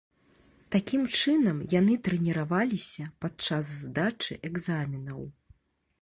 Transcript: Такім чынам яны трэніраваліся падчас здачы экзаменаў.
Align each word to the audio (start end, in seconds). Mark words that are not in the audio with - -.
Такім 0.75 1.03
чынам 1.19 1.59
яны 1.75 1.97
трэніраваліся 2.09 3.05
падчас 3.27 3.71
здачы 3.85 4.33
экзаменаў. 4.51 5.21